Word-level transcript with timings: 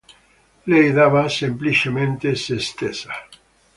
Lei 0.69 0.87
dava 0.99 1.25
semplicemente 1.39 2.27
se 2.43 2.57
stessa.“. 2.67 3.13